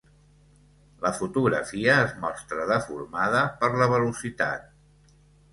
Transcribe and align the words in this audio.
La 1.03 1.11
fotografia 1.17 1.97
es 2.05 2.15
mostra 2.25 2.65
deformada 2.71 3.45
per 3.61 3.71
la 3.83 3.89
velocitat. 3.93 4.69